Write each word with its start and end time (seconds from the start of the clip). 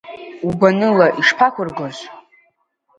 Угәаныла 0.47 1.07
ишԥақәыргоз? 1.19 1.97